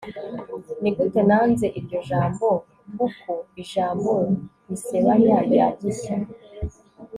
[0.81, 2.47] nigute nanze iryo jambo,
[2.95, 4.11] puku- ijambo
[4.67, 6.15] risebanya rya 'gishya